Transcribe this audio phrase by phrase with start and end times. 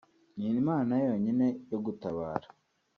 [0.39, 2.47] ni imana yonyine yogutabara